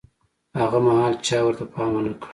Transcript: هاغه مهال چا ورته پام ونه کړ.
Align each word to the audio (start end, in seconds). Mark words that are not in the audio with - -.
هاغه 0.57 0.79
مهال 0.85 1.13
چا 1.27 1.37
ورته 1.45 1.63
پام 1.73 1.91
ونه 1.95 2.13
کړ. 2.21 2.29